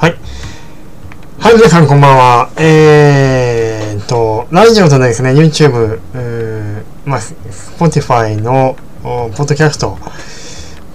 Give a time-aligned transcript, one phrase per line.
[0.00, 0.14] はい。
[1.40, 2.50] はい、皆さんこんばんは。
[2.56, 5.98] えーと、ラジオとですね、YouTube、
[7.04, 9.98] まあ、Spotify の、ポッドキャスト、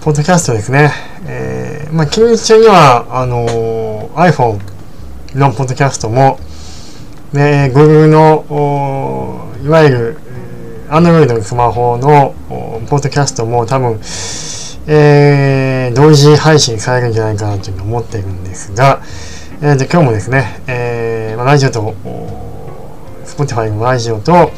[0.00, 0.90] ポッドキャストですね。
[1.26, 4.58] えー、まあ、近日中には、あのー iPhone
[5.36, 6.38] のポッドキャストも、
[7.34, 10.18] ね、Google の、いわゆる、
[10.88, 12.34] Android のスマホの、
[12.88, 14.00] ポッドキャストも多分、
[14.86, 19.02] えー同時配信されるんじゃないかなというふうに思っているんですが、
[19.60, 21.94] えー、と今日もですね、えーまあ、ラジオと、
[23.24, 24.52] Spotify のラジオと、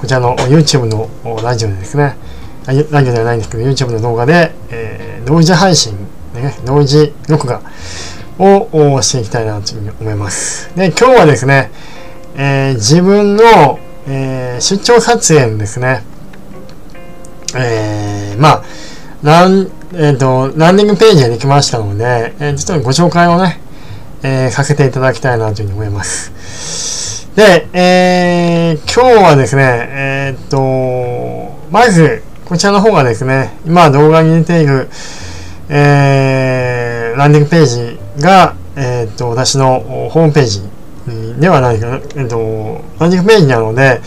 [0.00, 1.08] こちらの YouTube の
[1.42, 2.16] ラジオでですね、
[2.66, 5.96] ラジオではないんですけど、YouTube の動画で、えー同時配信、
[6.34, 7.62] ね、同時録画
[8.38, 10.68] をおしていきたいなというふうに思います。
[10.76, 11.70] で、今日はですね、
[12.36, 16.02] えー自分の、えー出張撮影のですね、
[17.54, 18.64] えーまあ、
[19.22, 23.60] ラン、えっ、と、ランディングページができましたので、えーちょっとご紹介をね、
[24.22, 27.28] えーさせていただきたいなというふうに思います。
[27.36, 30.56] で、えー今日はですね、えっ、と、
[31.70, 34.88] まず、こちらの方がですね、今動画に出ている、
[35.68, 40.62] えーランディングページが、えっ、と、私のホームページ
[41.38, 44.00] ではないかな、えっ、と、ランディングページなので、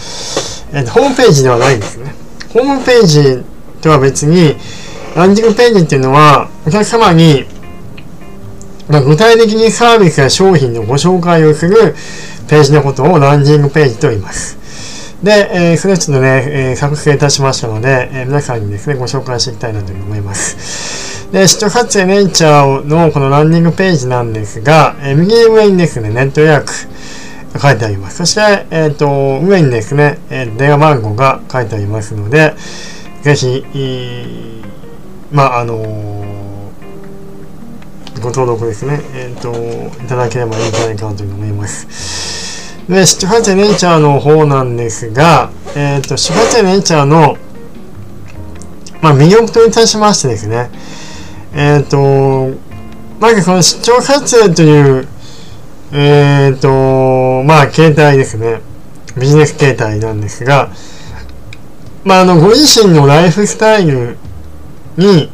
[0.73, 2.15] えーとホームページではないですね。
[2.51, 3.43] ホームページ
[3.81, 4.55] とは別に、
[5.15, 7.45] ランディングページっていうのは、お客様に、
[8.89, 11.95] まあ、具体的にサービスや商品のご紹介をする
[12.49, 14.57] ページのことをランディングページと言います。
[15.23, 21.31] で、えーそれをちょっとね、えー作成いたしましたので、えー皆さんにですね、ご紹介していきたいなと思います。
[21.31, 26.73] で、視聴撮影ネイチャーのこのランディングページなんですが、えー右上にですね、ネット予約
[27.53, 28.17] が書いてあります。
[28.17, 32.53] そして、えっ、と、上にですね、えー電話番号が書いてありますので、
[33.23, 33.63] ぜひ、
[35.35, 36.15] まあ、あのー
[38.21, 39.51] ご登録ですね、えっ、と、
[40.03, 42.81] いただければいいんじゃないかなというふうに思います。
[42.89, 47.37] で、七八ネイチャーの方なんですが、えっ、と、七八ネイチャーの、
[49.01, 50.71] まあ、魅力といたしましてですね、
[51.53, 52.51] えっ、と、
[53.19, 55.07] まずこの出張撮影という、
[55.91, 58.61] えっ、と、まあ、携帯ですね。
[59.19, 60.71] ビジネス携帯なんですが、
[62.05, 64.17] まあ、あの、ご自身のライフスタイル
[64.97, 65.29] に、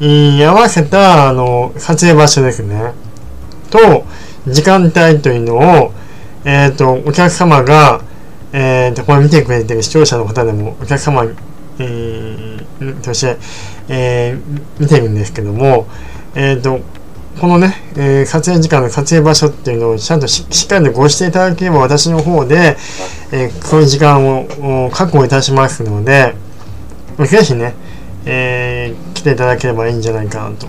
[0.00, 2.92] い合わせた、あの、撮影場所ですね。
[3.70, 4.04] と、
[4.46, 5.92] 時間帯というのを、
[6.44, 8.02] えっ、と、お客様が、
[8.52, 11.32] えっ、と、これ見てくれてる視聴者の方でも、お客様に、
[11.78, 13.36] えーとして、
[13.88, 15.86] えー見てるんですけども、
[16.34, 16.80] えっ、と、
[17.40, 22.76] このね、えー撮影時間の撮影場所っていうのをちゃんとししっかりとご指定いただければ私の方で、
[23.32, 26.34] えーそういう時間を確保いたしますので、
[27.18, 27.74] ぜひね、
[28.28, 30.68] えー来ていただければいいんじゃないかなと。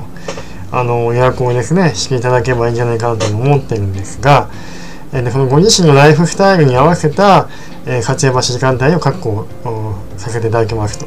[0.71, 4.49] あの、予約をですね、していただければいいんじゃないかなと思ってるんですが、
[5.13, 7.47] えーでこのご自身のライフスタイルに合わせた、
[7.85, 9.45] えー撮影場所時間帯を確保
[10.17, 11.05] させていただきますと。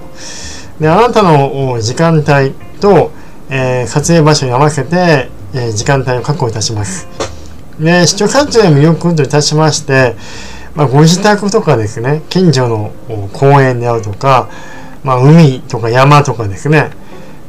[0.80, 3.10] で、あなたの時間帯と、
[3.50, 7.08] えー撮影場所に合わせて、えー時間帯を確保いたします。
[7.80, 10.14] で、視聴撮影の魅力といたしまして、
[10.74, 12.92] まあ、ご自宅とかですね、近所の
[13.32, 14.48] 公園であるとか、
[15.04, 16.90] まあ、海とか山とかですね、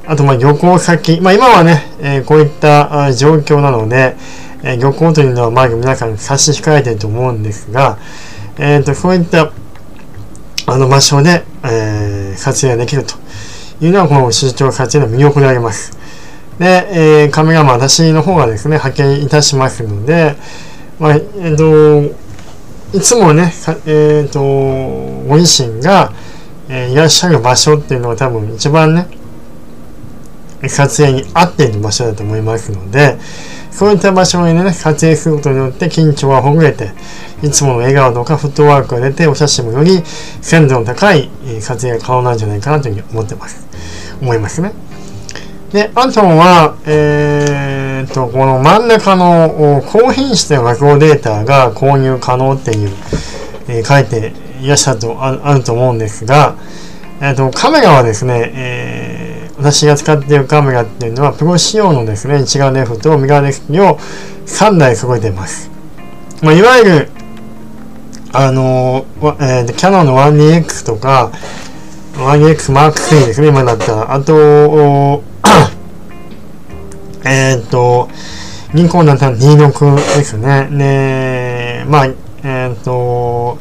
[0.06, 4.16] あと、まあ、旅行先、まあ、今はね、えーこういった状況なので、
[4.64, 7.98] えー旅行というのは、まあ、皆さん差し控えてると思うんですが、
[8.58, 9.52] えっ、と、そういった、
[10.66, 13.14] あの場所で、えー撮影ができると
[13.80, 15.98] いうのは、この出張撮影の魅力であります。
[16.60, 20.36] で、えーカメラマン、私の方がですね、派遣いたしますので、
[21.00, 22.02] まあ、えっ、と、
[22.94, 23.54] いつもね、
[23.86, 26.12] えっ、と、ご自身が、
[26.70, 29.08] えーいらっしゃる場所っていうのは多分一番ね、
[30.70, 33.18] 撮影に合っている場所だと思いますので、
[33.72, 36.92] そういった場所にね、撮影することによって緊張はほぐれて、
[37.42, 40.02] いつもの笑顔とかフットワークが出て、お写真もより
[40.42, 41.30] 鮮度の高い
[41.60, 43.68] 撮影が可能なんじゃないかなというふうに思ってます。
[44.22, 44.72] 思いますね。
[45.74, 52.92] で、あとは、えー、と、この真ん中の高品質な画像データが購入可能っていう、
[53.68, 54.34] えー書いて
[54.64, 56.56] いらっしゃるとああると思うんですが、
[57.22, 63.98] えー、とカメラはですね、えー私が使っているカメラっていうのはプロ仕様のですね一眼レフとミラーレフを
[64.48, 65.70] 3台揃えています、
[66.42, 67.10] まあ、いわゆる
[68.34, 69.06] あの
[69.40, 71.32] えーキャノンの 1DX とか
[72.16, 75.24] 1DX Mark III ですね今だったらあと
[77.26, 78.10] えっ、と
[78.74, 80.68] 銀行だったら D6 ですね。
[80.70, 82.08] ねまあ
[82.44, 83.60] えっ、と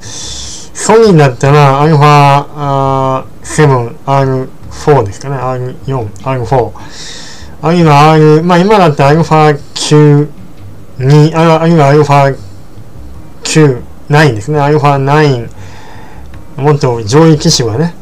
[0.82, 1.82] ソニーだったら
[3.44, 5.38] α7R4 ですかね。
[5.38, 6.72] R4、R4。
[7.62, 10.28] あるいは R、まあ今だったら α9
[11.00, 15.50] に、あるいは α9、9ですね、α9、
[16.58, 17.94] もっと上位機種はね、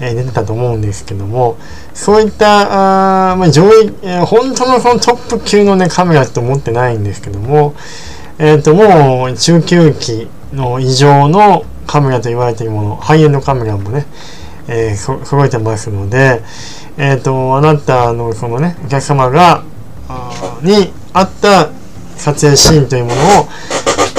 [0.00, 1.56] えー、出てたと思うんですけども、
[1.94, 7.74] そういったあ、まあ、上位、えー、本当のそのトップ級のね、カメラと思ってないんですけども、
[8.38, 14.05] えっ、ー、と、もう中級機の異常の カメラと言われているもの、ハイエンドカメラもね、
[14.67, 16.43] えー、揃えてますので、
[16.99, 19.63] えっ、ー、と、あなたのそのね、お客様が、
[20.61, 21.71] に合った
[22.15, 23.47] 撮影シーンというものを、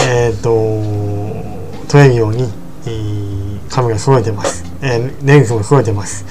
[0.00, 2.42] えっ、ー、と、撮れるように、
[2.86, 4.64] えー、カメラ揃えてます。
[4.82, 6.24] えー、レンズも揃えてます。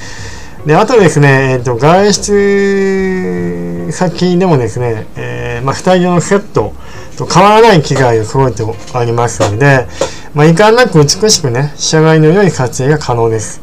[0.65, 6.73] で、あとですね、えっ、ー、と、外出先でもですね、えー、まあ、二人用のセット
[7.17, 8.63] と変わらない機材を揃えて
[8.93, 9.87] ありますので、
[10.35, 13.61] まあ、いかんなく美しくね、仕上がりの良い撮影が可能です。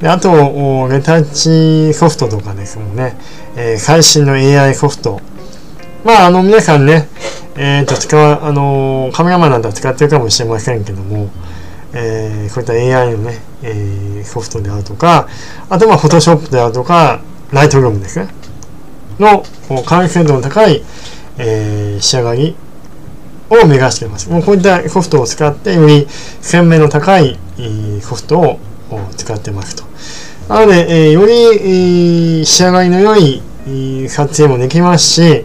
[0.00, 3.18] であと、レタッチソフトとかですもんね、
[3.54, 5.20] えー、最新の AI ソフト。
[6.04, 7.06] まあ、あの、皆さんね、
[7.56, 11.28] えっ、ー、と、使う、あのカメラマンなんか使ってるかもしれませんけども、
[11.92, 15.28] えー、こういった AI のね、えー、ソフトであるとか、
[15.68, 17.20] あとは、フォトショップであるとか、
[17.52, 18.28] ライトルームですね。
[19.18, 19.44] の、
[19.84, 20.82] 完成度の高い、
[21.36, 22.56] えー、仕上がり
[23.50, 24.30] を目指しています。
[24.30, 26.06] もうこういったソフトを使って、より
[26.40, 27.38] 鮮明の高い
[28.00, 28.58] ソフトを
[29.16, 29.84] 使ってますと。
[30.48, 33.42] なので、より、仕上がりの良い、
[34.08, 35.44] 撮影もできますし、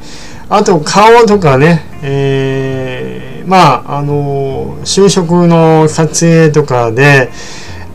[0.49, 7.31] あと顔とかね、えー、まあ、あの就職の撮影とかで、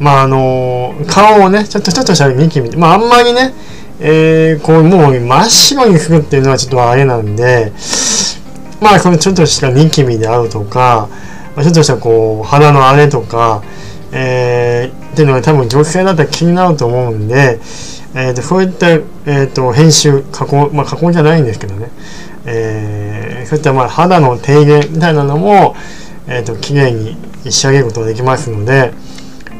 [0.00, 3.54] まあ、あの顔をね、ちょっとちょっとしたニキビ、まあ、あんまりね、
[4.00, 7.72] えー、こう、もう真っ白にするっていうのはちょっとあれなんで、
[8.80, 11.08] まあ、このちょっとしたニキビであるとか、
[11.56, 13.62] ちょっとしたこう、鼻の荒れとか、
[14.12, 17.60] えー、っていうのが多分女性だったら気になると思うんで、
[18.14, 21.90] えーと、そういった、えーと、編集加工まあ加工じゃないんですけどね、
[22.44, 25.76] えー、そういったまあ肌の低減みたいなのも、
[26.26, 27.16] えーと、綺麗に
[27.50, 28.92] 仕上げることができますので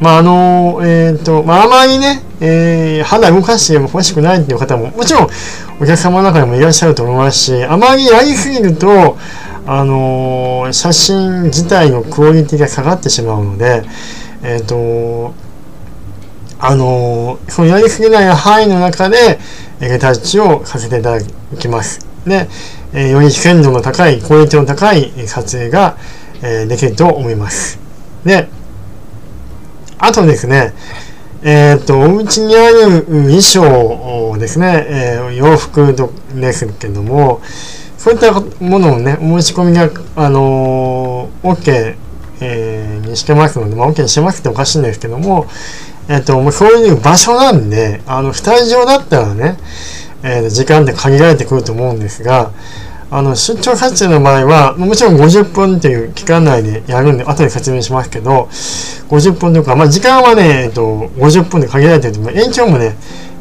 [0.00, 5.28] まああのえっ、ー、とまああまりね、えー、肌動かしても欲しくないっていう方ももちろん
[5.80, 9.18] お客様の中でもいらっしゃると思いますしあまりやりすぎると
[9.66, 13.84] あのー、写真自体のクオリティが下がってしまうので、
[14.42, 15.34] えっ、ー、と、
[16.58, 19.38] あの、そのやりすぎない範囲の中で、
[19.80, 21.20] レタッチをさせていただ
[21.58, 22.06] きます。
[22.26, 22.48] で、
[22.92, 25.96] えー、より鮮度の高い、クオリティの高い撮影が、
[26.42, 27.78] えー、できると思います。
[28.24, 28.48] で、
[30.00, 30.72] あとですね、
[31.42, 35.94] えっ、ー、と、お家にある衣装ですね、えー、洋服
[36.34, 37.40] ですけども、
[37.96, 41.96] そういったものをね、お申し込みが、あのー、OK
[42.42, 45.46] えー、にしてますので、まあ、OK にしてますっておかしいんですけども、
[46.08, 49.58] えっ、と、もうそういう場所なんで、あの、スタジオだったらね、
[50.22, 52.50] えー、時間って限られてくると思うんですが、
[53.12, 58.48] あの、出張撮影の場合は、もちろん50分という期間内でやるんで、後で説明しますけど、
[59.08, 62.94] 50分とか、まあ、時間はね、えっと、50分で限られてると、まあ、延長もね、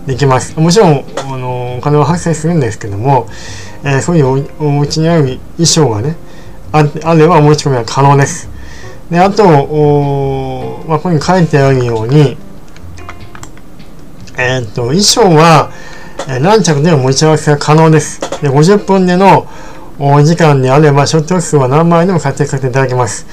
[0.08, 0.60] できます。
[0.60, 3.28] もちろん、あの、お金は発生するんですけども、
[3.84, 6.16] えー、そういうおお家にある衣装がね、
[6.72, 8.50] ああれば申し込みは可能です。
[9.12, 12.38] で、あと、おまあ、ここに書いてあるように、
[14.36, 15.72] えっ、と、衣装は、
[16.38, 18.22] 何着でも持ち合わせが可能です。
[18.42, 19.48] で、50分での
[19.98, 23.26] お時間であれば、ショット数は何枚でも活躍させていただきます。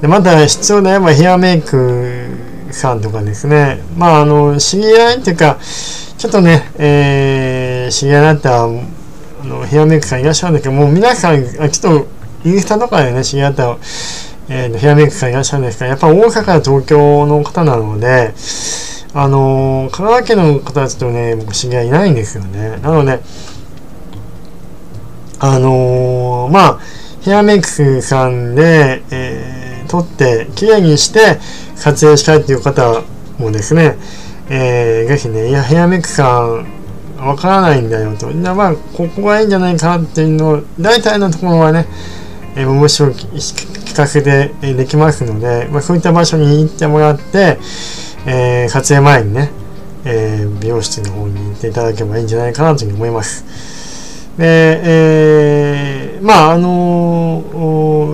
[0.00, 2.28] で、また、必要であればヘアメイク
[2.70, 5.58] さんとかですね、まあ、あの、知り合いっていうか、
[6.16, 8.68] ちょっとね、えー、知り合いだったあ
[9.44, 12.06] のヘアメイクさんいらっしゃるんだけど、もう皆さん、ちょっと
[12.44, 13.76] インスタとかでね、知り合った
[14.48, 18.32] えー、ヘアメイクさんいらっしゃるんですが、やっぱ大阪や東京の方なので、
[19.18, 22.76] あのー、香川県の方たちとね、僕知り合いいないんですよね。
[22.82, 23.18] なので、
[25.38, 26.80] あのー、まあ、
[27.22, 31.38] ヘアメイクさんで、えー、撮って、綺麗にして
[31.76, 33.04] 撮影したいっていう方
[33.38, 33.96] もですね、
[34.50, 36.66] えー、ぜひね、いや、ヘアメイクさん、
[37.16, 38.28] わからないんだよと。
[38.28, 41.86] まあ、ここがいいんじゃないかっていうのを、大体のところはね、
[42.54, 47.56] えー、面白い企画で、えできますので、まあ、そういった場所に行ってもらって、
[48.26, 49.50] えー、撮影前にね、
[50.04, 53.44] えー、美容室の方に行っていただけばいいんじゃないかなというふうに思います。
[54.36, 57.42] で、えー、まあ、あの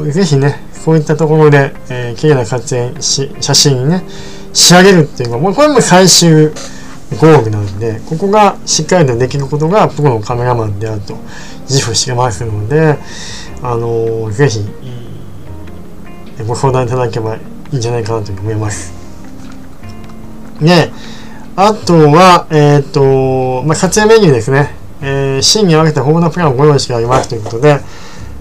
[0.06, 4.04] ー、ぜひね、こういったところで、えー、綺麗な撮影し、写真にね、
[4.52, 11.16] 仕上げるっていうのは、もうこれも最終ゴールなので、ここがしっかりとできることがプロのカメラマンであると
[11.68, 12.98] 自負してますので、
[13.62, 14.60] あのー、ぜひ、
[16.46, 17.40] ご相談いただけばい
[17.72, 19.01] いんじゃないかなと思います。
[20.62, 20.92] で、
[21.56, 24.74] あとは、えっ、ー、と、まあ、撮影メニューですね。
[25.02, 27.80] えー、シーンに分けた豊富なプランをご用意してありますということで、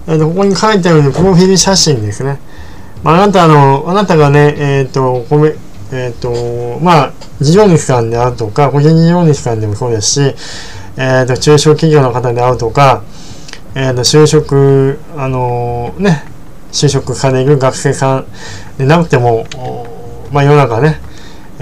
[0.06, 2.38] えー、とここに書いてあるように、プロフィール写真ですね。
[3.02, 5.54] まあ、あなたあの、あなたがね、えっ、ー、と、ごめ、
[5.92, 10.34] えっ、と、まあ、事業主さんであるとか、個人事業主さんでもそうですし、
[10.96, 13.02] えっ、と、中小企業の方であるとか、
[13.74, 16.24] えっ、と、就職、あのね、
[16.70, 18.26] 就職される学生さん
[18.78, 19.46] でなくても、
[20.32, 21.00] まあ、世の中ね、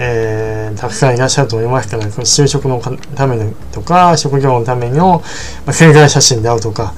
[0.03, 2.81] えー、たくさんいらっしゃると思いますから、その就職の
[3.15, 5.21] ためのとか、職業のための、
[5.67, 6.95] まあ、経済写真であるとか、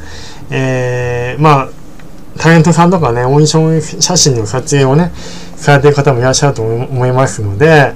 [0.50, 1.70] えー、まあ、
[2.40, 5.12] タレントさんとかね、オーディション写真の撮影をね、
[5.58, 7.94] されてる方もいらっしゃると思いますので、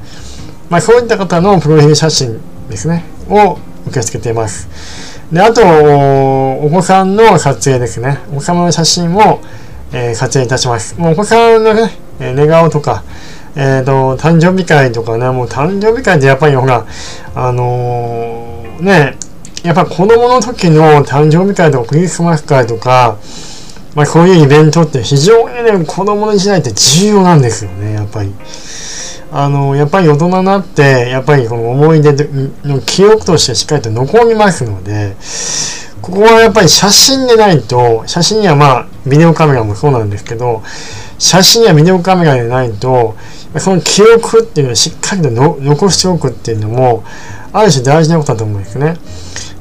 [0.69, 4.67] まあ、そういった方のプロフィール写真ですね、を受け付けています。
[5.31, 8.19] で、あと、お子さんの撮影ですね。
[8.33, 9.39] お子様の写真を、
[9.93, 10.99] えー、撮影いたします。
[10.99, 13.03] もうお子さんのね、寝顔とか、
[13.59, 16.85] えっ、ー、と、誕生日会とかね、もう誕生日会ってやっぱりほら、
[17.33, 19.17] あのー、ね、
[19.63, 23.17] やっぱ子供の時の誕生日会とかクリスマス会とか、
[23.95, 28.31] まあこういうイベントって非常にね、子供の時代って重要なんですよね、やっぱり。
[29.31, 32.13] あの、やっぱり大人になって、やっぱりこの思い出
[32.63, 35.15] の記憶としてしっかりと残りますので、
[36.01, 40.61] ここはやっぱり写真でないと、写真にはまあ、ビデオカメラもそうなんですけど、
[41.17, 43.15] 写真やビデオカメラでないと、
[43.59, 47.03] その記憶っていうのをしっかりと残しておくっていうのも、
[47.53, 48.95] ある種大事なことだと思うんですね。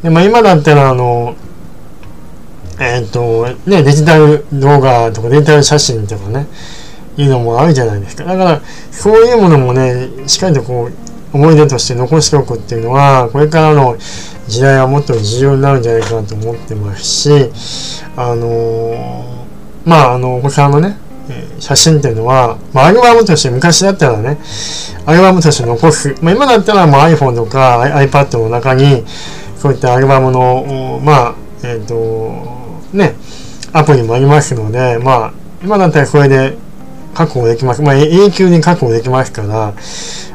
[0.03, 1.35] で、まあ今だったら、あの、
[2.79, 6.47] えっ、ー、と、ね、デジタル動画とかデジタル写真とかね、
[7.17, 8.25] いうのもあるじゃないですか。
[8.25, 8.61] だから、
[8.91, 10.93] そういうものもね、しっかりとこう、
[11.33, 13.97] 思い出として残しておくっていうのは、これからの
[14.47, 17.31] 時代はもっと重要になるんじゃないかなと思ってますし、
[18.17, 19.47] あのー、
[19.85, 20.97] まあ、あの、お子さんのね、
[21.59, 24.39] 写真っていうのは、まあ、アルバムとして昔だったらね、
[25.07, 26.15] アルバムとして残す。
[26.23, 29.05] まあ、今だったらもう iPhone とか iPad の中に、
[29.57, 33.15] そういったアルバムの、まあ、えっ、ー、と、ね、
[33.73, 36.57] アプリもありますので、まあ、今だったらこれで
[37.15, 37.83] 確保できます。
[37.83, 39.75] まあ、永久に確保できますから、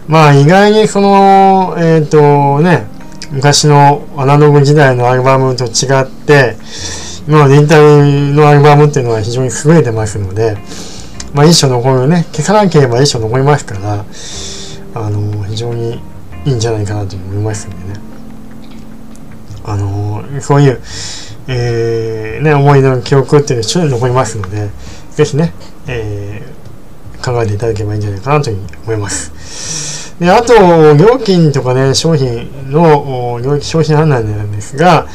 [0.07, 2.87] まあ、意外にその、えっ、ー、とね、
[3.31, 6.57] 昔のアナログ時代のアルバムと違って、
[7.31, 10.57] のデジタルのアルバムっていうのは非常に優れてますので、
[11.33, 14.05] まあ、一生残るね、消さなければ一生残りますから、
[14.93, 16.01] あの、非常に
[16.45, 17.99] いいんじゃないかなと思いますんでね。
[19.63, 20.81] あの、そういう、
[21.47, 24.69] えー、ね、思い出の記憶っていうのは一緒に残りますので、
[25.11, 25.53] ぜひね、
[25.87, 30.19] えー、考えていただければいいんじゃないかなというふうに思います。
[30.19, 30.53] で、あと、
[30.95, 35.07] 料金とかね、商品の料金、商品判断なんですが、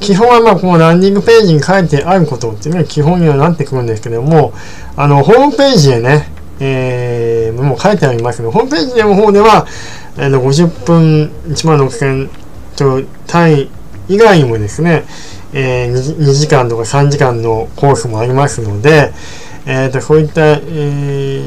[0.00, 4.52] 基本はまあこのランディングページに書いてあることっていうのが基本にはなってくるんですけども、
[4.96, 6.28] あの、ホームページでね、
[6.60, 9.66] えー、もう書いてありますけど、ホームページの方では、
[10.16, 12.28] えー、50分1万6000
[12.76, 13.70] と単位
[14.08, 15.04] 以外にもですね、
[15.52, 19.12] えー、2, 時間とか3時間のコースもありますので、
[19.66, 20.58] えーと、そういった、え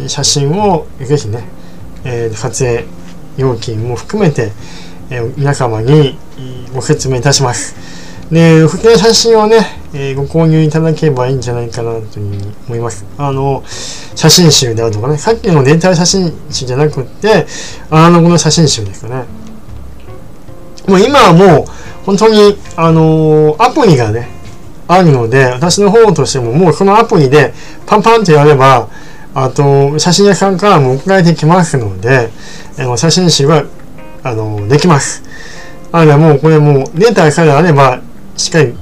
[0.05, 1.43] ー、写真をぜひね、
[2.03, 2.85] えー、撮影
[3.37, 4.51] 料金も含めて、
[5.09, 6.17] えー、皆様に
[6.73, 7.96] ご説明いたします。
[8.31, 9.57] で、不景写真をね、
[9.93, 13.05] えー、ご購入いただければいいんじゃないかなというふうに思います。
[13.17, 13.63] あの、
[14.15, 17.47] 写真集であるとかね、さっきのデータ写真集じゃなくって、
[17.89, 19.25] アナログの写真集ですかね。
[20.87, 21.65] もう今はもう、
[22.05, 24.27] 本当に、あのー、アプリがね、
[24.89, 27.53] あるので、私の方としてももうそのアプリで
[27.85, 28.89] パンパンとやれば、
[29.33, 32.29] あと、写真屋さんからも送られてきますので、
[32.77, 33.63] えー、写真集は、
[34.23, 35.23] あのー、できます。
[35.91, 38.01] あれもうこれもうデータさえあれば
[38.37, 38.73] しっかり、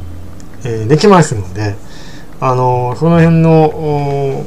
[0.64, 1.76] えー、できますので、
[2.40, 4.46] あのー、その辺の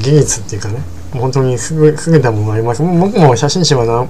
[0.00, 0.78] 技術っていうかね、
[1.12, 2.82] 本当にすぐ優れたものがあります。
[2.82, 4.08] 僕も写真集は何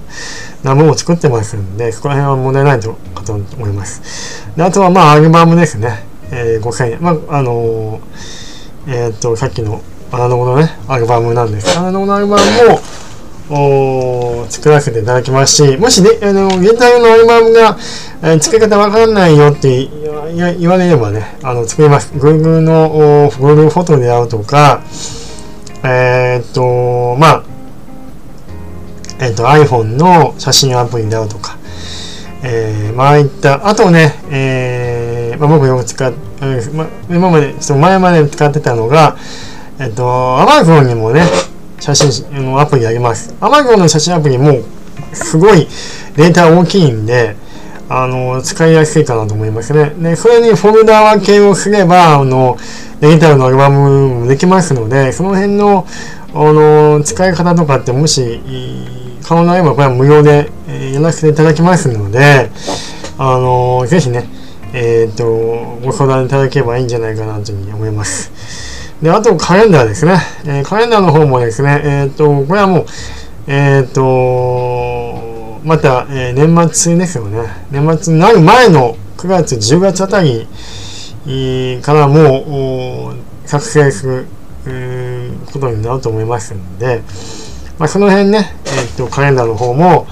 [0.63, 4.45] 何本も作ってますんで、そこら辺は問題ないとかと思います。
[4.55, 6.03] であとは、まあ、アルバムですね。
[6.31, 7.01] えー、5000円。
[7.01, 12.79] まあ、あのー、えっと、さっきのアナログのね、アルバムなんですアナログのアルバムも、
[13.49, 17.77] お作らせていただきますし、もしね、あの、現在のアルバムが、
[18.23, 19.87] えー、作り方わからないよって
[20.57, 22.11] 言われればね、あの、作ります。
[22.15, 24.81] Google の Google フォトであるとか、
[25.83, 27.43] えー、っと、まあ、
[29.19, 31.57] えー、っと、iPhone の写真アプリであるとか、
[32.41, 36.11] えー、まあいった、あとね、えー、まあ、僕よく使っ、
[36.41, 39.15] えーま、今まで、ちょっと前まで使ってたのが、
[39.79, 40.03] えっと、
[40.39, 41.23] Amazon にもね、
[41.93, 43.35] 写真のアプリあります。
[43.39, 44.63] Amazon の写真アプリも
[45.13, 45.67] すごい
[46.15, 47.35] データ大きいんで、
[47.87, 49.91] あの、使いやすいかなと思いますね。
[49.99, 52.57] で、それにフォルダ分けをすれば、あの、
[53.01, 55.85] デジタルのアルバムもできますので、その辺の、
[56.33, 58.41] あの、使い方とかってもし、
[59.23, 62.49] 可能なればこれは無料で、えやらせていただきますので、
[63.19, 64.27] あの、ぜひね、
[64.73, 65.25] えっ、と、
[65.83, 68.31] ご相談いただければいいんじゃないかなというふうに思います。
[69.05, 70.17] で、あとカレンダーですね。
[70.45, 72.85] えー、カレンダーの方もですね、えっ、と、これはもう、
[73.45, 77.47] えっ、と、また、え年末ですよね。
[77.69, 80.47] 年末になる前の9月、10月あたり
[81.83, 84.25] からもう作成する
[85.53, 87.03] ことになると思いますので、
[87.77, 90.07] まあ、その辺ね、えっ、と、カレンダーの方も、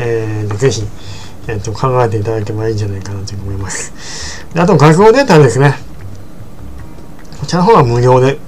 [0.00, 0.82] えー、ぜひ、
[1.46, 4.44] えーと、考えていただけばいいんじゃないかなと思います。
[4.52, 5.74] であと、画像データですね。
[7.52, 8.38] ちらの方は無料で、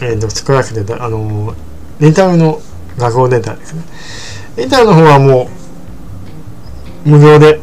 [0.00, 1.56] えーと、作らせてあの
[1.98, 2.60] レンタルの
[2.96, 3.82] 画像データですね。
[4.56, 5.48] レンタルの方はも
[7.04, 7.60] う、無料で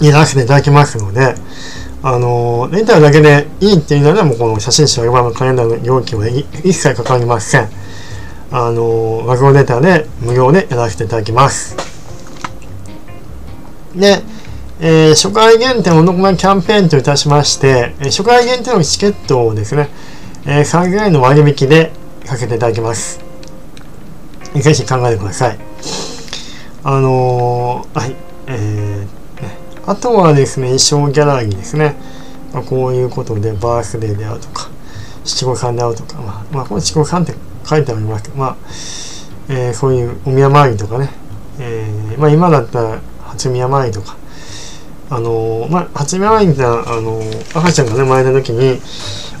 [0.00, 1.34] やらせていただきますので、
[2.04, 7.68] あのレンタルだけでいいっていうのはもうこの写真集アルバムカレンダーの料金は一切かかりません。
[8.52, 11.76] あの画像データで無料でやらせていただきます。
[13.96, 14.22] で、
[14.80, 19.88] えー、初回限定お得なキャンペーンといたしまして、えー、初回限定のチケットをですね、
[20.46, 21.90] えー、3ぐらいの割引で
[22.24, 23.18] かけていただきます。
[24.54, 25.58] ぜひ考えてください。
[26.84, 28.14] あのー、はい、
[28.46, 31.96] えー、ね、あとはですね、衣装ギャラリーですね。
[32.52, 34.70] まあ、こういうことで、バースデーであるとか、
[35.24, 37.34] 七五三であるとか、まあ、まあ、この七五三って
[37.66, 38.56] 書いてありますけど、まあ、
[39.48, 41.10] えー、そういうお宮参りとかね、
[41.58, 44.16] えー、まあ今だったら、八宮参りとか、
[45.10, 48.78] あのー、まあ、八宮参りってあのー、赤ちゃんがね、生まれた時に、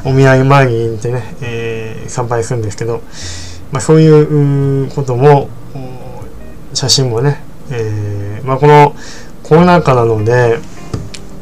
[0.04, 3.02] お見合い参りに行ってね、えー、参拝するんですけど、
[3.70, 5.50] まあ、そういうことも、
[6.72, 8.94] 写真もね、えー、まあ、この
[9.42, 10.58] コロナ禍なので、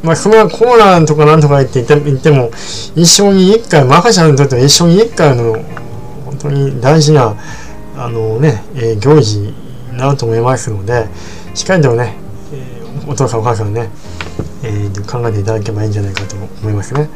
[0.03, 2.51] まあ、そのコロナとかなんとか言って言っても、
[2.97, 5.53] 一生に一回、赤ちゃんにとっては一生に一回の、
[6.25, 7.37] 本当に大事な、
[7.97, 9.55] あのね、えー、行事に
[9.97, 11.07] なると思いますので、
[11.55, 12.17] しっかりとね、
[13.07, 13.89] お父さんお母さんね、
[14.63, 17.09] えー、考えていただけばいいんじゃないかと思いますね。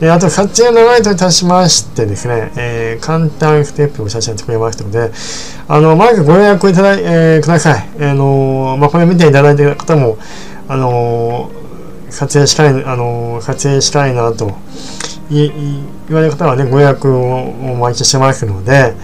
[0.00, 5.10] であと撮影のライトいたしましてですね、えー、簡単ステップを写真作りましたので、
[5.68, 7.88] あの、まずご予約いただ,、えー、ください。
[8.00, 10.18] あのまあ、これ見ていただいている方も、
[10.68, 11.50] あの
[12.10, 14.52] 撮影したい、あの撮影したいなと
[15.30, 18.94] いい言われる方はね、ご予約をお待ちしてますので、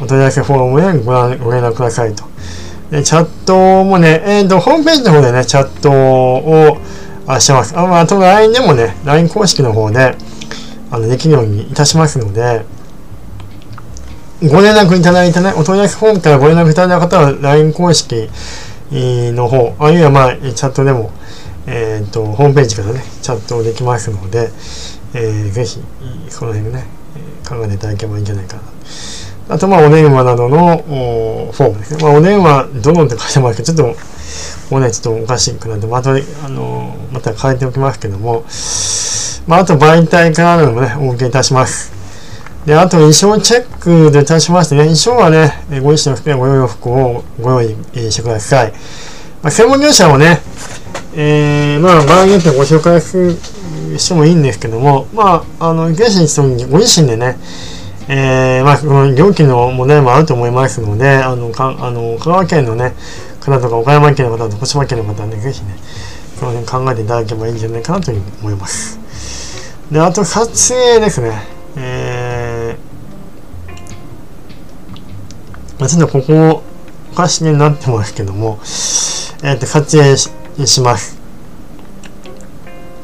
[0.00, 2.24] お問い合わせフォームでご覧ご連絡くださいと。
[2.90, 6.78] でチャットもね、えっ、ー、と、ホームページの方でね、チャットを
[7.26, 7.76] あしてます。
[7.76, 10.16] ああと LINE でもね、LINE 公式の方で、
[10.90, 12.64] あの、できるようにいたしますので、
[14.42, 18.28] ご連絡いただいたね、お問い合わせフォームからご連絡いただいた方は LINE 公式
[18.92, 21.10] の方、あるいはまあ、チャットでも、
[21.66, 24.50] えっ、と、ホームページからね、チャットできますので、
[25.14, 25.80] えー、ぜひ、
[26.28, 26.84] その辺ね、
[27.48, 28.62] 考えていただければいいんじゃないかな。
[29.48, 32.02] あと、まあ、お電話などのおフォームですね。
[32.02, 38.44] まあ、お電話、どのって書いてますけど、ちょっと、もうね、ちょっとおかしくなって、また、あの、また変えておきますけども、
[39.46, 41.92] まあ、あと、媒体からのもね、お受けいたします。
[42.66, 47.76] で、あと、衣装チェックでいたしましてね、衣装はね、ご自身の服やご洋服をご用意
[48.10, 48.72] してください。
[49.42, 50.40] まあ、専門業者をね、
[51.14, 57.38] えー、まあ、場合によってご紹介してもいいんですけども、まあ、あの、現地にご自身でね、
[58.08, 62.94] えー、まあ、この料金の問題もあると思いますので、あの、かあの香川県のね、
[63.40, 65.76] 方とか岡山県の方とか徳島県の方はね、ぜひね、
[66.38, 68.98] その辺考えていただければいいんじゃないかなというふうに思います。
[69.90, 71.42] で、あと撮影ですね。
[71.76, 73.72] えー、
[75.80, 76.62] まあ、ちょっとここ、
[77.12, 78.58] おかしになってますけども、
[79.42, 80.30] えっ、ー、と、撮影し
[80.64, 81.18] します。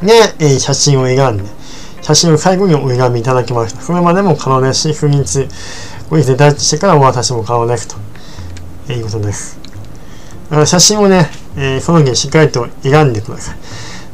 [0.02, 1.44] で、えー、写真を選んで、
[2.02, 3.80] 写真を最後にお選びいただきました。
[3.80, 5.48] それまでも可能ですし、不日
[6.10, 7.88] ごいていただしてからお渡しも可能です
[8.86, 9.58] ということです。
[10.50, 13.56] だから写真をね、えー、その時にしっかりと選んでください。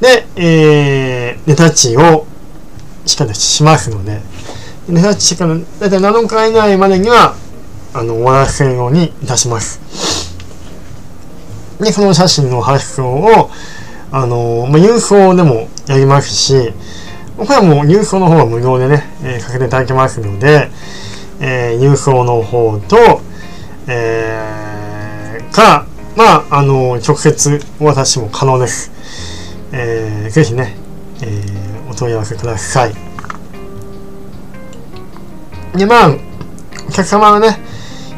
[0.01, 2.27] で、えー、ネタッチを
[3.07, 4.20] しっかりしますので、
[4.88, 7.35] ネタッチしてからだいたい7日以内までには、
[7.94, 9.81] あの、終わらせるようにいたします。
[11.81, 13.51] で、その写真の発送を、
[14.12, 16.72] あの、まあ、郵送でもやりますし、
[17.38, 20.70] これはもう郵送の方は無料でね、えー、かけていただけますので、
[21.40, 23.20] えー、郵送の方と、
[23.87, 28.90] えー、か、まあ、あの、直接お渡しも可能です。
[29.70, 30.77] えー、ぜひね、
[31.22, 32.94] えー、お問い合わせください。
[35.77, 36.11] で、まあ、
[36.88, 37.61] お客様はね、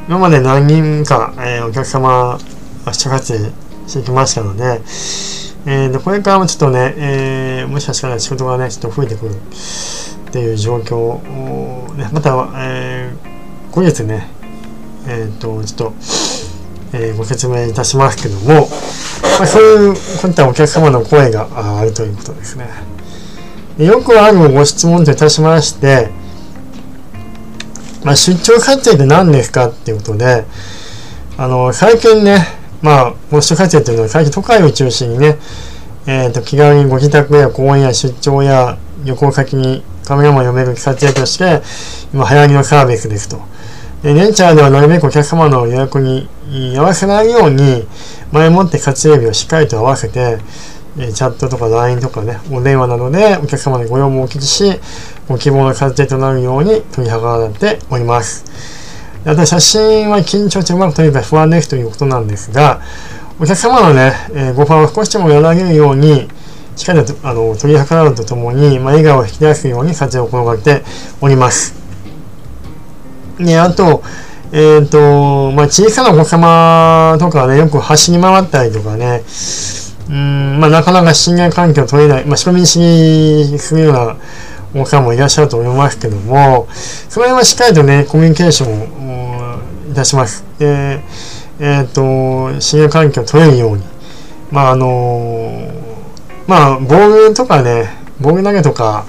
[0.09, 2.39] 今まで何人か、えー、お客様、
[2.87, 3.53] 出発
[3.87, 4.81] してきましたので、
[5.73, 14.27] えー、でこれからもちょっとね、えー、もしかしたら仕事がね、ちょっと増えてくるっていう状況を、ね、また、えー、後日ね、
[15.07, 15.95] えっ、ー、と、ちょっと、
[16.93, 18.69] えー、ご説明いたしますけども、
[19.39, 21.47] まあ、そういう、こういったお客様の声が
[21.79, 22.69] あるということですね。
[23.79, 26.11] よくあるご質問といたしまして、
[28.03, 30.47] まあ、出張活動って何ですかっていうことで、
[31.39, 35.37] あの、最近ね、まあ、ご出張活動っていうのは最近都会を中心にね、
[36.07, 41.63] えっ、ー、と、気軽にご自宅や公園や出張や旅行先にカメラマンを呼べる活躍として、
[42.13, 43.41] 今流行りのサービスですと。
[44.03, 46.29] で、ネイチャーではなるべくお客様の予約に
[46.77, 47.87] 合わせないように、
[48.33, 50.39] 前もって活用日をしっかりと合わせて、
[50.99, 54.81] えチャットとか LINE とかね、お電話などでお客様にご要望をお聞きし、
[55.29, 58.80] ご希望の活定となるように取り計らっております。
[59.25, 62.81] あと写真は緊張してうまく撮れば不安ですということなんですが、
[63.39, 66.29] お客様のね、えー、ご不安を少しでも和らげるように、
[66.77, 70.83] しっかりとあの取り計らうとともに、まあ、笑顔を引き出すように活用を心がけて
[71.21, 71.75] おります。
[73.39, 74.03] ね、あと、
[74.53, 79.23] えっ、ー、と、まあ、小さなお子様とかね、よく走り回ったりとかね、
[80.09, 84.17] うん、まあ、なかなか信頼関係を取れない、まあ、仕込みにするような
[84.75, 86.67] お子様もいらっしゃると思いますけども、
[87.09, 89.00] それはしっかりとね、コミュニケーションを
[89.91, 90.45] いたします。
[90.59, 91.01] で、
[91.59, 93.85] えっ、ー、と、信頼関係を取れるように、
[94.51, 95.71] まあ、あの
[96.47, 99.07] まあ、ボールとかね、ボール投げとか、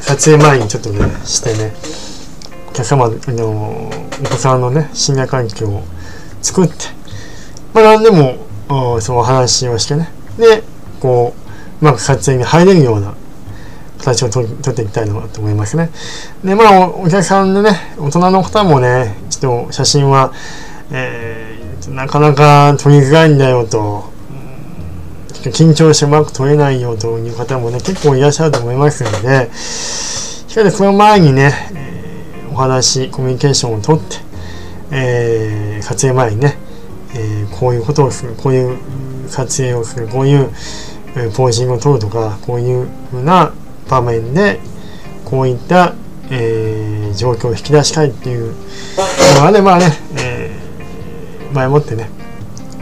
[0.00, 1.72] 撮影前にちょっとね、してね、
[2.68, 5.82] お客様のお子さんのね信頼関係を
[6.42, 6.74] 作って
[7.72, 8.36] まあ何でも
[9.00, 10.62] そのお話をしてねで
[11.00, 13.14] こううまく撮影に入れるような
[13.98, 15.90] 形をと取っていきたいなと思いますね。
[16.44, 20.32] で、まあお、お客さんでね、大人の方もね、ちょっと写真は、
[20.90, 24.04] えー、なかなか撮りづらいんだよと、
[25.44, 34.16] 緊張してうまく撮れないよという方もね、結構いらっしゃると思いますので、しかりその前にね、えー、お話コミュニケーションをとって、
[34.90, 36.58] えー、撮影前にね、
[37.14, 38.78] えー、こういうことをするこういう
[39.28, 40.50] 撮影をするこういう、
[41.34, 43.52] ポージングを取るとかこういうふうな
[43.88, 44.60] 場面で
[45.24, 45.94] こういった、
[46.30, 48.54] えー、状況を引き出したいっていう
[49.34, 52.08] のがあればね、えー、前もってね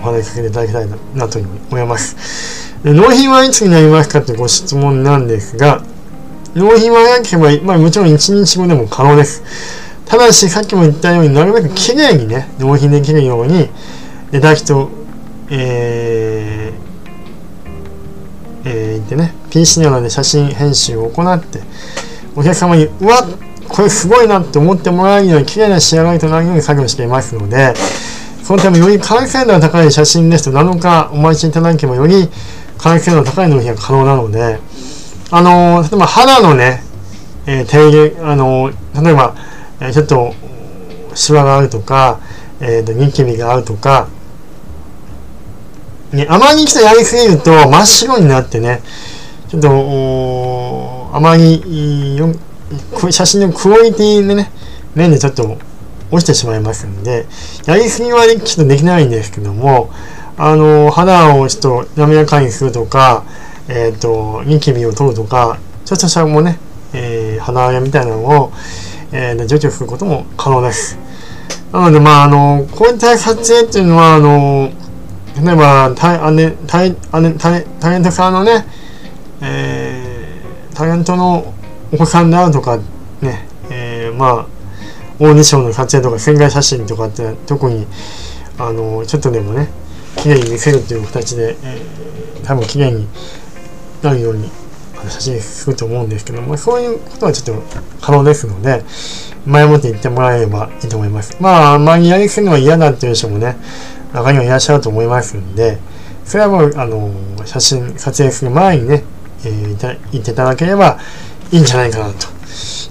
[0.00, 2.74] お話しかけていただきたいなというふうに思います。
[2.84, 5.82] 納品はいつになりますかというご質問なんですが、
[6.54, 9.42] 納品はなければ、まあもちろん1日後でも可能です。
[10.06, 13.68] ただし、さっきも言ったようになるべく綺麗にね、納品できるように、
[14.30, 14.90] レターと、
[15.50, 16.55] えー、
[19.50, 21.60] PC などで写真編集を行って、
[22.34, 27.74] お客様に、うわっこれすごいなって思ってもらえるように綺麗な仕上がりとなるように作業していますので、
[28.42, 32.28] そのためより完成度が高い写真ですと7日お待ちいただけばより
[32.78, 34.58] 完成度の高い納品が可能なので、
[35.30, 36.82] あの例えば肌のね、
[37.46, 38.70] えー、手入れ、あの
[39.02, 39.34] 例えば、
[39.80, 40.34] えー、ちょっと、
[41.14, 42.20] シワがあるとか、
[42.60, 44.08] えーと、ニキビがあるとか、
[46.12, 48.82] ね、あまり人やりすぎると真っ白になってね、
[49.48, 52.34] ちょっと、あまり、よ
[53.10, 54.50] 写真のクオリティでね、
[54.94, 55.56] 面でちょっと
[56.10, 57.26] 落ちてしまいますんで、
[57.66, 59.90] やりすぎはちょっとできないんですけども、
[60.36, 63.24] あの、肌をちょっと滑らかにするとか、
[63.68, 66.58] えっ、ー、と、ニキビを取るとか、ちょっとしたもね、
[66.92, 68.52] えー、鼻上げみたいなのを、
[69.12, 70.98] えー、除去することも可能です。
[71.72, 74.70] なので、まあ、あの、こういった撮影っていうのは、あの、
[75.42, 76.90] 例えば、タレタレ
[77.32, 78.66] タレタレントさんのね、
[79.46, 81.54] えー、タレントの
[81.92, 82.78] お子さんであるとか、
[83.20, 84.46] ね、えー、まあ、
[85.18, 87.86] オーディションの撮影とか、宣外写真とかって、特に、
[88.58, 89.68] あの、ちょっとでもね、
[90.16, 93.06] 綺麗に見せるっていう形で、えー、多分綺麗に
[94.02, 94.50] なるように
[95.08, 97.62] 写真すると思うんですけども、そういうことはちょっと
[98.00, 98.84] 可能ですので、
[99.46, 101.36] 前もって言ってもらえればいいと思います。
[101.40, 103.56] まあ、あんまりやりすぎるのは嫌だっていう人もね、
[104.12, 105.78] 中にはいらっしゃると思いますんで、
[106.24, 107.10] それはもう、あの、
[107.44, 109.04] 写真撮影する前にね、
[109.46, 110.98] えー、言っていただければ
[111.52, 112.26] いいんじゃないかなと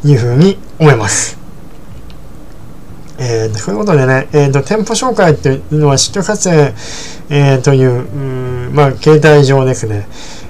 [0.07, 1.37] いうふうに思います。
[3.17, 6.73] えー、そういうことでね、えーと、店舗紹介っていうのは出張撮影、
[7.29, 10.07] えー、という、うまあ、携帯上ですね、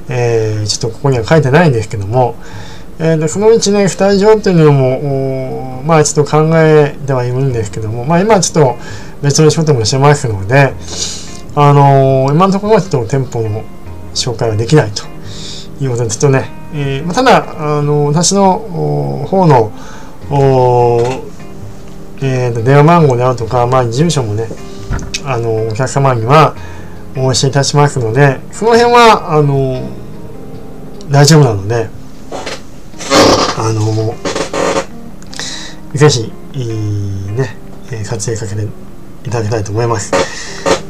[0.10, 2.36] えー、ちょっとここには書いてないんですけども、
[2.98, 8.78] えー、そのうちね、スタジオっていうのも、まあちょっと考えてはいるんですけども、まあ今ちょっと
[9.22, 10.74] 別の仕事もしてますので、
[11.56, 13.64] あのー、今のところはちょっと店舗の
[14.14, 15.15] 紹介はできないと
[15.82, 18.60] いうことで、ちょっとね、えー、まあ、ただ、あの私の
[19.30, 19.72] 方の、
[22.22, 24.48] えーと、電話番号であるとか、まあ、住所もね、
[25.26, 26.56] あのお客様には、
[27.18, 29.90] お教えいたしますので、その辺は、あの、
[31.10, 31.88] 大丈夫なので、
[33.58, 34.14] あの、
[35.94, 37.56] ぜひ、ね、
[38.04, 38.68] 撮影かけて
[39.26, 40.12] いただきたいと思います。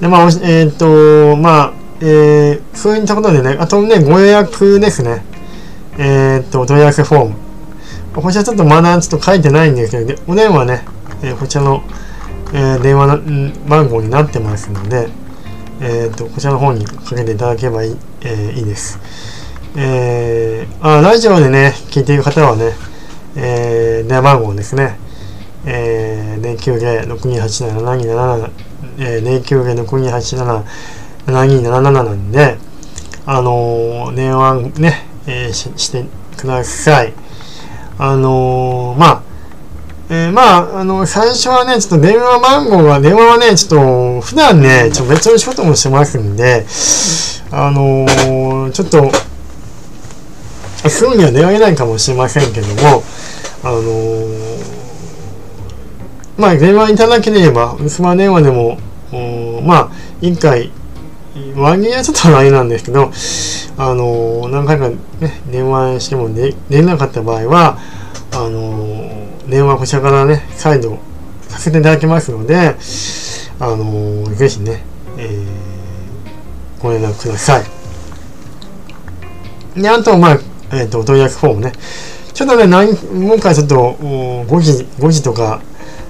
[0.02, 5.24] で、まあ、えっ、ー、と、まあ、えー、そういったことでね、あとね、ご予約ですね。
[5.98, 7.36] えー、っと、お問い合わせフォーム。
[8.22, 10.86] こちらちょっとまだちょっと書いてないんですけど、お電話ね、
[11.22, 11.84] えー、こちらの、
[12.54, 13.20] えー、電話
[13.68, 15.10] 番号になってますので、
[15.82, 19.00] えー、とこちらの方にかけていただけばいい,、えー、いいです。
[19.76, 22.72] えー、あラジオでね、聞いている方はね、
[23.36, 24.98] えー、電話番号ですね、
[25.66, 28.50] えー、090-6287-7277、
[29.00, 29.24] えー、
[31.28, 32.58] 7277なんで、
[33.26, 36.06] あのー、電話ね、えー、しして
[36.38, 37.14] ください。
[37.98, 39.22] あのー、まあ、
[40.10, 46.66] えー、まあ、あの、最初はね、ちょっと電話番号が、電話はね、ちょっと、普段ね、ちょっと別の仕事もしてますんで、
[47.52, 49.12] あのー、ちょっと、
[50.88, 53.04] すぐには出会えないかもしれませんけども、
[53.64, 54.76] あのー、
[56.38, 58.78] まあ、電話いただければ、スマ電話でも、
[59.64, 59.90] まあ、
[60.22, 60.72] 一回、
[61.56, 63.12] 割にはちょっとあれなんですけど、
[63.78, 64.98] あの何回かね、
[65.52, 67.78] 電話しても出れなかった場合は、
[68.34, 70.98] あの電話こちらからね、再度
[71.50, 72.76] させていただきますので、
[73.60, 74.84] あの、ぜひね、
[75.18, 77.66] えー、ご連絡ください。
[79.82, 80.40] で、あと、まあ、
[80.72, 81.74] えっ、ー、と、お問い合わせフォームね。
[82.34, 85.62] ちょっとね、何、今回ちょっと、5時、5時とか、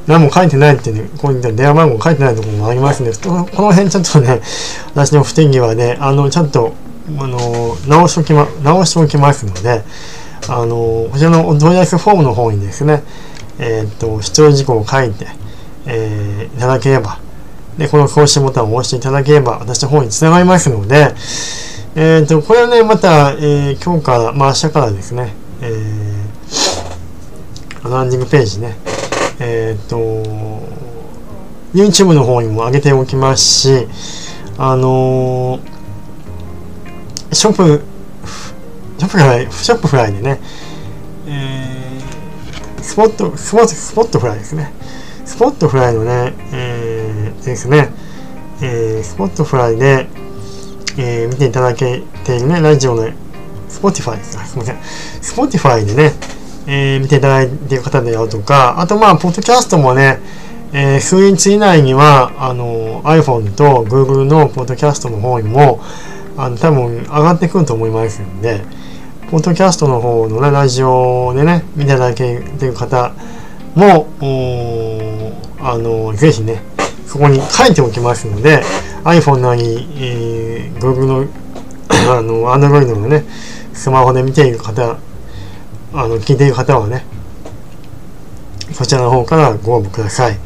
[0.07, 3.29] 何も書いてないって、ね、こういった電話番号書いてないところもありますので、こ
[3.61, 4.41] の辺ちょっとね、
[4.93, 6.73] 私の不手際で、あの、ちゃんと、
[7.17, 9.83] あの、直しておきま、直しておきますので、
[10.47, 13.03] あの、こちらのお問い合わせフォームの方にですね、
[13.57, 15.27] えっ、と、必要事項を書いて、
[15.87, 17.17] えー、いただければ、
[17.77, 21.15] で、この更新ボタンを押していただければ、私の方に繋がりますので、
[21.95, 28.75] えっ、と、これはね、また、えー、今日から、まあ、明日からですね、えー、ランディングページね、
[29.47, 29.97] えっ、と、
[31.73, 33.87] YouTube の方にも上げておきますし、
[34.57, 35.59] あの
[37.31, 37.81] ショップ、
[38.97, 40.39] ショップフライ、ショップフライでね、
[41.27, 44.71] えー、スポット、スポット、スポットフライですね。
[45.25, 47.89] スポットフライのね、えー、ですね、
[48.61, 50.07] えー、スポットフライで、
[50.97, 53.11] えー、見ていただけているね、ラジオの、
[53.67, 54.77] Spotify ですか、すみません。
[55.21, 56.13] Spotify でね、
[56.67, 60.19] えー、見ていただいている方であるとか、あとまあ、ポッドキャストもね、
[60.73, 65.79] えー、数日以内には、あの、iPhone と Google のポッドキャストの方にも、
[66.37, 68.61] あの、多分上がってくると思いますんで、
[69.31, 73.13] ポッドキャストの方のね、ラジオでね、見ていただけている方
[73.75, 74.07] も、
[75.59, 76.61] あの、ぜひね、
[77.07, 78.61] そこに書いておきますので、
[79.03, 81.27] iPhone なり、えー、Google の、
[82.11, 83.23] あの、Android のね、
[83.73, 84.97] スマホで見ている方、
[85.95, 87.05] あの、聞いている方はね、
[88.73, 90.37] そちらの方からご応募ください。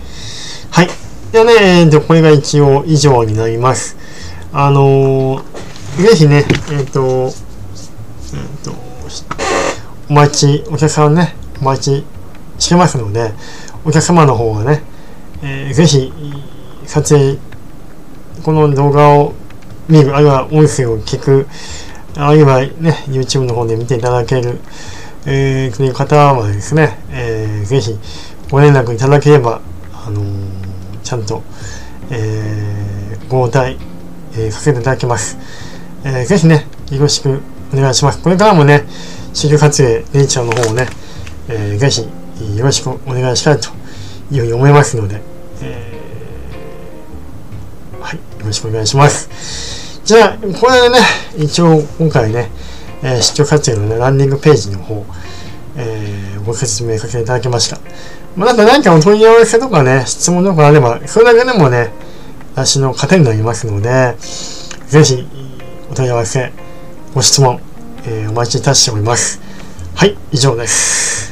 [0.72, 0.88] はい。
[1.32, 3.98] ではね、えー、と、これが一応以上になります。
[4.54, 5.60] あのー
[5.98, 8.72] ぜひね、えっ、ー、と、えっ、ー、と、
[10.10, 12.06] お待ち、お客さんね、お待ち
[12.58, 13.34] してますので、
[13.84, 14.82] お客様の方がね、
[15.44, 16.14] えー、ぜひ、
[16.86, 17.38] 撮影、
[18.44, 19.34] この動画を
[19.90, 21.48] 見る、あるいは音声を聞く、
[22.16, 24.60] あるいはね、YouTube の方で見ていただける、
[25.26, 27.98] えー、という方はですね、えー、ぜひ
[28.50, 29.62] ご連絡いただければ、
[29.94, 31.44] あのー、ちゃんと、
[32.10, 33.78] えー、ご応対、
[34.34, 35.38] えー、させていただきます。
[36.04, 37.42] えー、ぜひね、よろしく
[37.74, 38.22] お願いします。
[38.22, 38.86] これからもね、
[39.34, 40.88] 資料撮影、ネイチャーの方をね、
[41.50, 42.02] えー、ぜひ
[42.58, 43.70] よろしくお願いしたいと
[44.32, 45.22] いうふうに思いますので、
[45.62, 50.02] えー、はい、よろしくお願いします。
[50.06, 51.00] じゃあ、これでね、
[51.38, 52.50] 一応今回ね、
[53.04, 55.06] えー、出張撮影のね、ランディングページの方、
[55.78, 57.80] えー、ご説明させていただきました。
[58.36, 61.92] まあ、なんか何かお問い合わせとかね、質問とかあれば、それだけでもね、
[62.56, 64.16] 私の糧になりますので、
[64.88, 65.28] ぜひ、
[65.92, 66.52] お問い合わせ、
[67.14, 67.60] ご質問、
[68.06, 69.40] えー、お待ちいたしております。
[69.96, 71.29] はい、以上です。